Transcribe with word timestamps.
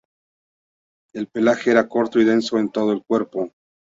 El 1.13 1.27
pelaje 1.27 1.69
era 1.69 1.87
corto 1.87 2.19
y 2.19 2.25
denso 2.25 2.57
en 2.57 2.71
todo 2.71 2.91
el 2.91 3.03
cuerpo. 3.03 3.51